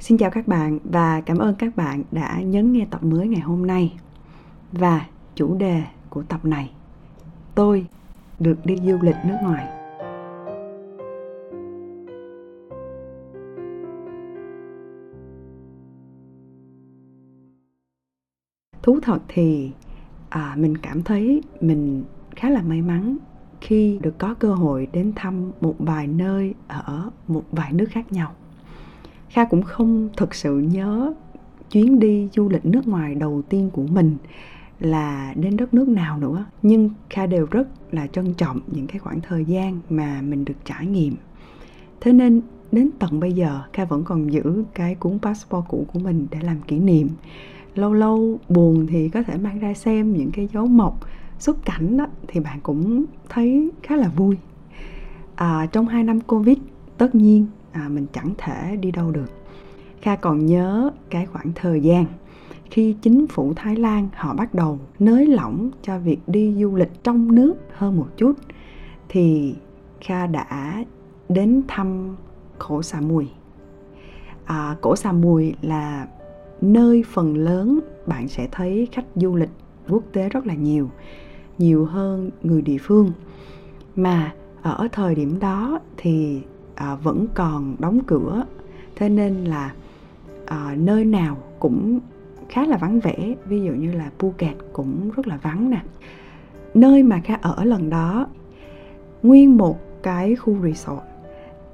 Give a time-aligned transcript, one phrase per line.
[0.00, 3.40] Xin chào các bạn và cảm ơn các bạn đã nhấn nghe tập mới ngày
[3.40, 3.96] hôm nay.
[4.72, 6.70] Và chủ đề của tập này,
[7.54, 7.86] tôi
[8.38, 9.66] được đi du lịch nước ngoài.
[18.82, 19.72] Thú thật thì
[20.28, 22.04] à, mình cảm thấy mình
[22.36, 23.16] khá là may mắn
[23.60, 28.12] khi được có cơ hội đến thăm một vài nơi ở một vài nước khác
[28.12, 28.34] nhau
[29.34, 31.12] kha cũng không thực sự nhớ
[31.70, 34.16] chuyến đi du lịch nước ngoài đầu tiên của mình
[34.80, 36.44] là đến đất nước nào nữa.
[36.62, 40.54] Nhưng kha đều rất là trân trọng những cái khoảng thời gian mà mình được
[40.64, 41.14] trải nghiệm.
[42.00, 42.40] Thế nên
[42.72, 46.38] đến tận bây giờ kha vẫn còn giữ cái cuốn passport cũ của mình để
[46.42, 47.08] làm kỷ niệm.
[47.74, 51.00] Lâu lâu buồn thì có thể mang ra xem những cái dấu mộc
[51.38, 54.36] xuất cảnh đó thì bạn cũng thấy khá là vui.
[55.34, 56.58] À, trong hai năm covid
[56.98, 59.30] tất nhiên à, mình chẳng thể đi đâu được.
[60.00, 62.04] Kha còn nhớ cái khoảng thời gian
[62.70, 67.04] khi chính phủ thái lan họ bắt đầu nới lỏng cho việc đi du lịch
[67.04, 68.32] trong nước hơn một chút
[69.08, 69.54] thì
[70.00, 70.84] kha đã
[71.28, 72.16] đến thăm
[72.58, 73.28] cổ xà mùi.
[74.44, 76.08] À, cổ xà mùi là
[76.60, 79.50] nơi phần lớn bạn sẽ thấy khách du lịch
[79.88, 80.90] quốc tế rất là nhiều
[81.58, 83.12] nhiều hơn người địa phương.
[83.96, 86.42] Mà ở thời điểm đó thì
[86.74, 88.44] à, vẫn còn đóng cửa.
[88.96, 89.72] Thế nên là
[90.46, 92.00] à, nơi nào cũng
[92.48, 95.82] khá là vắng vẻ ví dụ như là Phuket cũng rất là vắng nè.
[96.74, 98.26] Nơi mà kha ở lần đó
[99.22, 101.02] nguyên một cái khu resort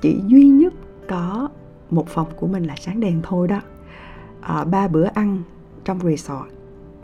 [0.00, 0.74] chỉ duy nhất
[1.08, 1.48] có
[1.90, 3.60] một phòng của mình là sáng đèn thôi đó.
[4.40, 5.42] À, ba bữa ăn
[5.84, 6.46] trong resort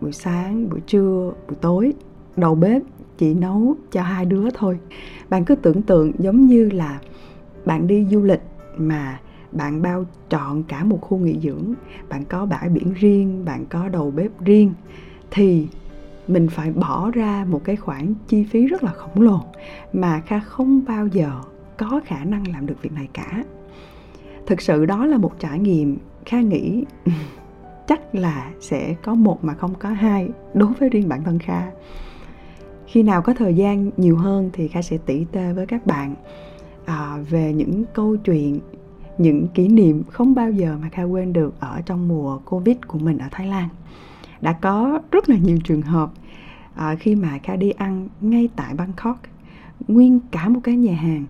[0.00, 1.92] buổi sáng buổi trưa buổi tối
[2.36, 2.82] đầu bếp
[3.18, 4.78] chỉ nấu cho hai đứa thôi.
[5.30, 7.00] Bạn cứ tưởng tượng giống như là
[7.64, 8.42] bạn đi du lịch
[8.76, 9.20] mà
[9.52, 11.74] bạn bao trọn cả một khu nghỉ dưỡng,
[12.08, 14.74] bạn có bãi biển riêng, bạn có đầu bếp riêng,
[15.30, 15.66] thì
[16.28, 19.40] mình phải bỏ ra một cái khoản chi phí rất là khổng lồ
[19.92, 21.40] mà kha không bao giờ
[21.76, 23.44] có khả năng làm được việc này cả.
[24.46, 25.96] Thực sự đó là một trải nghiệm
[26.26, 26.84] kha nghĩ
[27.86, 31.70] chắc là sẽ có một mà không có hai đối với riêng bản thân kha.
[32.86, 36.14] Khi nào có thời gian nhiều hơn thì kha sẽ tỉ tê với các bạn
[36.84, 38.60] à, về những câu chuyện
[39.18, 42.98] những kỷ niệm không bao giờ mà kha quên được ở trong mùa covid của
[42.98, 43.68] mình ở thái lan.
[44.40, 46.10] Đã có rất là nhiều trường hợp
[46.74, 49.18] à, khi mà kha đi ăn ngay tại bangkok
[49.88, 51.24] nguyên cả một cái nhà hàng.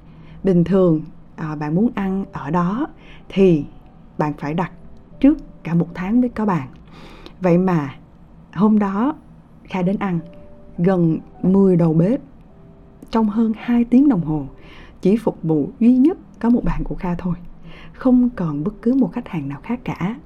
[0.45, 1.01] Bình thường
[1.37, 2.87] à, bạn muốn ăn ở đó
[3.29, 3.65] thì
[4.19, 4.73] bạn phải đặt
[5.21, 6.69] trước cả một tháng mới có bàn.
[7.41, 7.95] Vậy mà
[8.53, 9.15] hôm đó
[9.65, 10.19] kha đến ăn
[10.79, 12.21] gần 10 đầu bếp
[13.11, 14.47] trong hơn 2 tiếng đồng hồ
[15.03, 17.35] chỉ phục vụ duy nhất có một bàn của Kha thôi,
[17.93, 20.17] không còn bất cứ một khách hàng nào khác cả.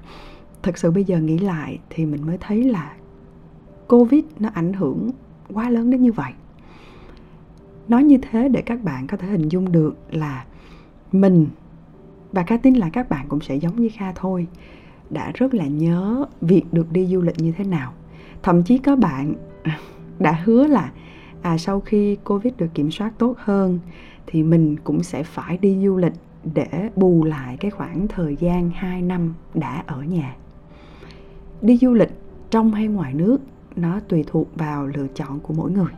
[0.62, 2.92] Thật sự bây giờ nghĩ lại thì mình mới thấy là
[3.88, 5.10] covid nó ảnh hưởng
[5.52, 6.32] quá lớn đến như vậy.
[7.88, 10.44] Nói như thế để các bạn có thể hình dung được là
[11.12, 11.46] mình
[12.32, 14.46] và Kha tin là các bạn cũng sẽ giống như kha thôi,
[15.10, 17.92] đã rất là nhớ việc được đi du lịch như thế nào.
[18.42, 19.34] Thậm chí có bạn
[20.18, 20.92] đã hứa là
[21.46, 23.78] à sau khi covid được kiểm soát tốt hơn
[24.26, 26.12] thì mình cũng sẽ phải đi du lịch
[26.54, 30.36] để bù lại cái khoảng thời gian 2 năm đã ở nhà.
[31.62, 32.10] Đi du lịch
[32.50, 33.38] trong hay ngoài nước
[33.76, 35.92] nó tùy thuộc vào lựa chọn của mỗi người.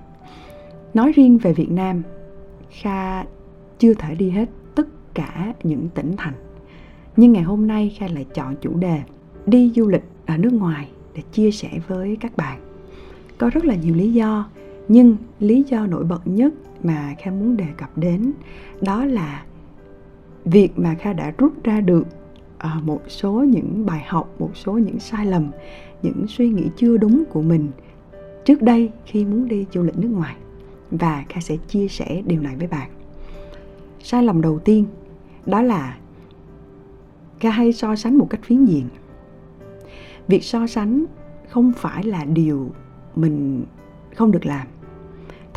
[0.94, 2.02] Nói riêng về Việt Nam,
[2.70, 3.24] Kha
[3.78, 6.34] chưa thể đi hết tất cả những tỉnh thành.
[7.16, 9.02] Nhưng ngày hôm nay Kha lại chọn chủ đề
[9.46, 12.60] đi du lịch ở nước ngoài để chia sẻ với các bạn.
[13.38, 14.48] Có rất là nhiều lý do,
[14.88, 18.32] nhưng lý do nổi bật nhất mà Kha muốn đề cập đến
[18.80, 19.44] đó là
[20.44, 22.06] việc mà Kha đã rút ra được
[22.58, 25.50] à, một số những bài học, một số những sai lầm,
[26.02, 27.70] những suy nghĩ chưa đúng của mình
[28.44, 30.36] trước đây khi muốn đi du lịch nước ngoài
[30.90, 32.90] và Kha sẽ chia sẻ điều này với bạn.
[34.02, 34.84] Sai lầm đầu tiên
[35.46, 35.98] đó là
[37.40, 38.88] Kha hay so sánh một cách phiến diện.
[40.28, 41.04] Việc so sánh
[41.48, 42.70] không phải là điều
[43.16, 43.64] mình
[44.14, 44.66] không được làm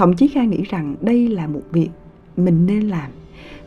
[0.02, 1.90] thậm chí kha nghĩ rằng đây là một việc
[2.38, 3.12] mình nên làm.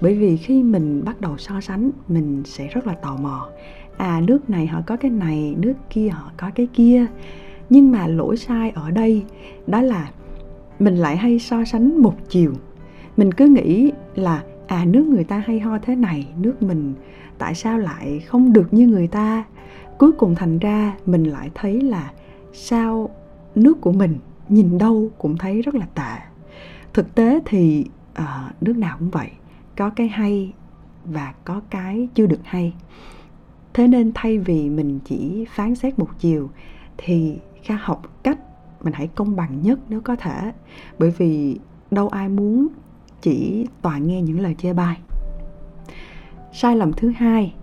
[0.01, 3.49] Bởi vì khi mình bắt đầu so sánh, mình sẽ rất là tò mò.
[3.97, 7.07] À nước này họ có cái này, nước kia họ có cái kia.
[7.71, 9.23] Nhưng mà lỗi sai ở đây,
[9.67, 10.11] đó là
[10.79, 12.53] mình lại hay so sánh một chiều.
[13.17, 16.95] Mình cứ nghĩ là à nước người ta hay ho thế này, nước mình
[17.39, 19.45] tại sao lại không được như người ta?
[19.99, 22.13] Cuối cùng thành ra mình lại thấy là
[22.53, 23.11] sao
[23.55, 26.23] nước của mình nhìn đâu cũng thấy rất là tệ.
[26.93, 27.87] Thực tế thì
[28.19, 29.31] uh, nước nào cũng vậy
[29.77, 30.53] có cái hay
[31.05, 32.75] và có cái chưa được hay.
[33.75, 36.51] Thế nên thay vì mình chỉ phán xét một chiều
[36.97, 38.39] thì kha học cách
[38.83, 40.53] mình hãy công bằng nhất nếu có thể.
[40.99, 41.59] Bởi vì
[41.91, 42.69] đâu ai muốn
[43.21, 44.99] chỉ toàn nghe những lời chê bai.
[46.53, 47.55] Sai lầm thứ hai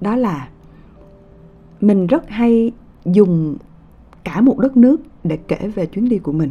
[0.00, 0.48] đó là
[1.80, 2.72] mình rất hay
[3.04, 3.56] dùng
[4.24, 6.50] cả một đất nước để kể về chuyến đi của mình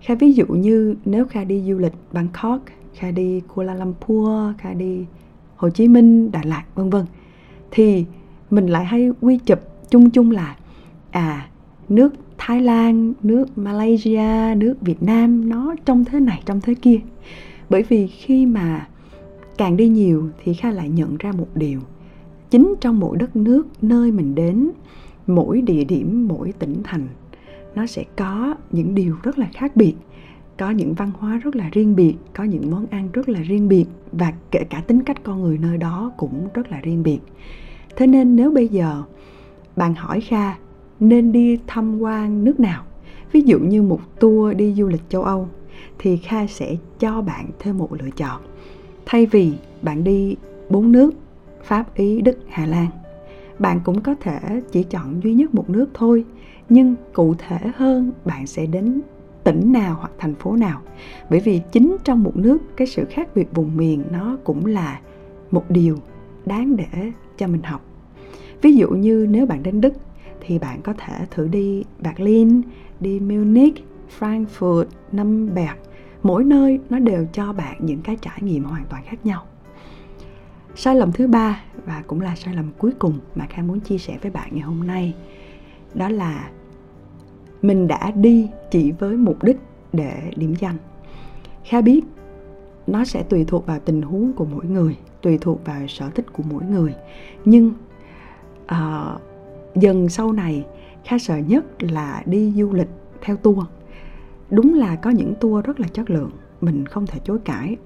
[0.00, 2.60] kha ví dụ như nếu kha đi du lịch bangkok
[2.94, 5.04] kha đi kuala lumpur kha đi
[5.56, 7.04] hồ chí minh đà lạt vân vân
[7.70, 8.04] thì
[8.50, 9.58] mình lại hay quy chụp
[9.90, 10.56] chung chung là
[11.10, 11.48] à
[11.88, 17.00] nước Thái Lan, nước Malaysia, nước Việt Nam nó trong thế này trong thế kia.
[17.70, 18.88] Bởi vì khi mà
[19.58, 21.80] càng đi nhiều thì Kha lại nhận ra một điều.
[22.50, 24.70] Chính trong mỗi đất nước nơi mình đến,
[25.26, 27.08] mỗi địa điểm, mỗi tỉnh thành
[27.74, 29.94] nó sẽ có những điều rất là khác biệt,
[30.58, 33.68] có những văn hóa rất là riêng biệt, có những món ăn rất là riêng
[33.68, 37.18] biệt và kể cả tính cách con người nơi đó cũng rất là riêng biệt.
[37.96, 39.02] Thế nên nếu bây giờ
[39.76, 40.54] bạn hỏi kha,
[41.00, 42.84] nên đi tham quan nước nào?
[43.32, 45.48] Ví dụ như một tour đi du lịch châu âu,
[45.98, 48.40] thì kha sẽ cho bạn thêm một lựa chọn.
[49.06, 50.36] Thay vì bạn đi
[50.70, 51.14] bốn nước,
[51.64, 52.86] pháp, ý, đức, hà lan,
[53.58, 54.38] bạn cũng có thể
[54.72, 56.24] chỉ chọn duy nhất một nước thôi
[56.68, 59.00] nhưng cụ thể hơn, bạn sẽ đến
[59.44, 60.80] tỉnh nào hoặc thành phố nào.
[61.30, 65.00] Bởi vì chính trong một nước, cái sự khác biệt vùng miền nó cũng là
[65.50, 65.98] một điều
[66.46, 67.84] đáng để cho mình học.
[68.62, 69.94] Ví dụ như nếu bạn đến đức
[70.40, 72.62] thì bạn có thể thử đi berlin,
[73.00, 73.74] đi munich,
[74.18, 75.76] frankfurt nuremberg
[76.24, 79.42] mỗi nơi nó đều cho bạn những cái trải nghiệm hoàn toàn khác nhau.
[80.74, 83.98] Sai lầm thứ ba và cũng là sai lầm cuối cùng mà kha muốn chia
[83.98, 85.14] sẻ với bạn ngày hôm nay
[85.94, 86.50] đó là
[87.62, 89.56] mình đã đi chỉ với mục đích
[89.92, 90.76] để điểm danh.
[91.64, 92.04] Kha biết
[92.86, 96.32] nó sẽ tùy thuộc vào tình huống của mỗi người tùy thuộc vào sở thích
[96.32, 96.94] của mỗi người.
[97.44, 97.72] Nhưng
[98.64, 99.20] uh,
[99.74, 100.64] dần sau này
[101.04, 102.88] kha sợ nhất là đi du lịch
[103.20, 103.64] theo tour.
[104.50, 106.30] Đúng là có những tour rất là chất lượng
[106.60, 107.76] mình không thể chối cãi.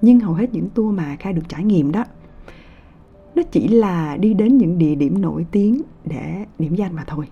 [0.00, 2.04] Nhưng hầu hết những tour mà kha được trải nghiệm đó
[3.36, 7.26] nó chỉ là đi đến những địa điểm nổi tiếng để điểm danh mà thôi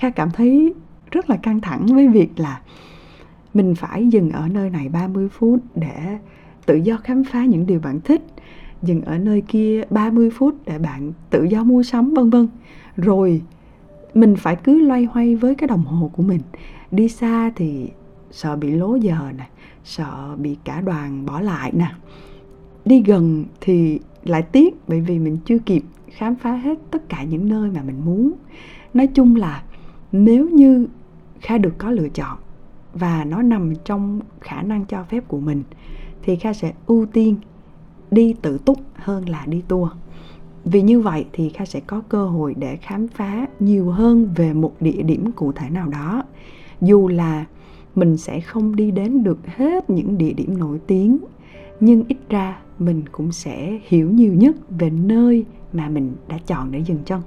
[0.00, 0.74] kha cảm thấy
[1.10, 2.60] rất là căng thẳng với việc là
[3.54, 6.18] mình phải dừng ở nơi này 30 phút để
[6.66, 8.22] tự do khám phá những điều bạn thích,
[8.82, 12.48] dừng ở nơi kia 30 phút để bạn tự do mua sắm, vân vân.
[12.96, 13.42] Rồi
[14.14, 16.40] mình phải cứ loay hoay với cái đồng hồ của mình.
[16.90, 17.88] Đi xa thì
[18.30, 19.48] sợ bị lố giờ nè,
[19.84, 21.92] sợ bị cả đoàn bỏ lại nè.
[22.84, 27.24] Đi gần thì lại tiếc, bởi vì mình chưa kịp khám phá hết tất cả
[27.24, 28.32] những nơi mà mình muốn.
[28.94, 29.62] Nói chung là
[30.12, 30.86] nếu như
[31.40, 32.38] kha được có lựa chọn
[32.94, 35.62] và nó nằm trong khả năng cho phép của mình,
[36.22, 37.36] thì kha sẽ ưu tiên
[38.10, 39.90] đi tự túc hơn là đi tour
[40.64, 44.52] vì như vậy thì kha sẽ có cơ hội để khám phá nhiều hơn về
[44.52, 46.22] một địa điểm cụ thể nào đó.
[46.80, 47.44] Dù là
[47.94, 51.18] mình sẽ không đi đến được hết những địa điểm nổi tiếng,
[51.80, 56.72] nhưng ít ra mình cũng sẽ hiểu nhiều nhất về nơi mà mình đã chọn
[56.72, 57.22] để dừng chân.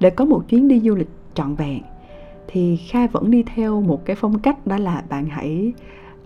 [0.00, 1.08] Để có một chuyến đi du lịch
[1.38, 1.82] trọn vẹn.
[2.48, 5.72] Thì kha vẫn đi theo một cái phong cách đó là bạn hãy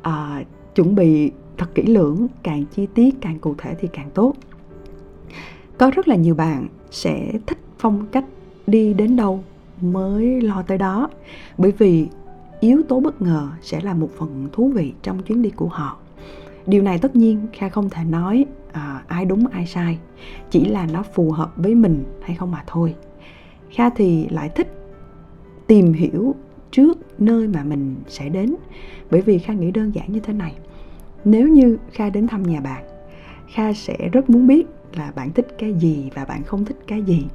[0.08, 4.34] uh, chuẩn bị thật kỹ lưỡng càng chi tiết càng cụ thể thì càng tốt.
[5.78, 8.24] Có rất là nhiều bạn sẽ thích phong cách
[8.66, 9.44] đi đến đâu
[9.80, 11.08] mới lo tới đó
[11.58, 12.08] bởi vì
[12.60, 15.96] yếu tố bất ngờ sẽ là một phần thú vị trong chuyến đi của họ.
[16.66, 19.98] Điều này tất nhiên kha không thể nói à, ai đúng ai sai
[20.50, 22.94] chỉ là nó phù hợp với mình hay không mà thôi.
[23.70, 24.81] Kha thì lại thích
[25.72, 26.34] tìm hiểu
[26.70, 28.54] trước nơi mà mình sẽ đến.
[29.10, 30.54] Bởi vì kha nghĩ đơn giản như thế này,
[31.24, 32.84] nếu như kha đến thăm nhà bạn,
[33.54, 37.02] kha sẽ rất muốn biết là bạn thích cái gì và bạn không thích cái
[37.02, 37.26] gì.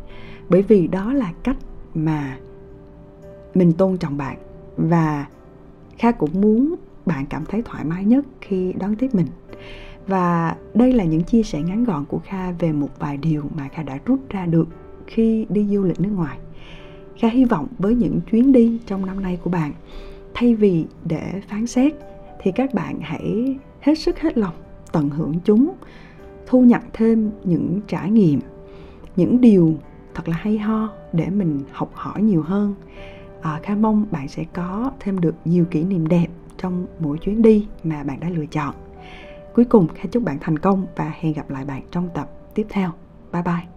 [0.50, 1.58] Bởi vì đó là cách
[1.96, 2.38] mà
[3.56, 4.38] mình tôn trọng bạn
[4.78, 5.28] và
[5.98, 6.76] kha cũng muốn
[7.06, 9.28] bạn cảm thấy thoải mái nhất khi đón tiếp mình.
[10.08, 13.68] Và đây là những chia sẻ ngắn gọn của kha về một vài điều mà
[13.68, 14.68] kha đã rút ra được
[15.08, 16.38] khi đi du lịch nước ngoài
[17.20, 19.74] kha hy vọng với những chuyến đi trong năm nay của bạn.
[20.34, 21.94] Thay vì để phán xét
[22.40, 24.54] thì các bạn hãy hết sức hết lòng
[24.92, 25.74] tận hưởng chúng
[26.46, 28.40] thu nhặt thêm những trải nghiệm
[29.16, 29.76] những điều
[30.14, 32.76] thật là hay ho để mình học hỏi nhiều hơn.
[33.42, 37.42] À, kha mong bạn sẽ có thêm được nhiều kỷ niệm đẹp trong mỗi chuyến
[37.42, 38.76] đi mà bạn đã lựa chọn.
[39.56, 42.66] Cuối cùng kha chúc bạn thành công và hẹn gặp lại bạn trong tập tiếp
[42.70, 42.92] theo.
[43.34, 43.77] Bye bye.